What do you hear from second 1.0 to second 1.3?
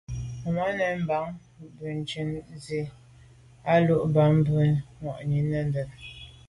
mbə̄